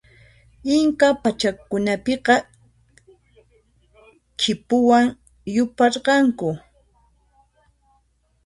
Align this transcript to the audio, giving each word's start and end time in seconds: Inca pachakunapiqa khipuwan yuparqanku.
Inca 0.77 1.09
pachakunapiqa 1.23 2.35
khipuwan 4.39 5.05
yuparqanku. 5.55 6.49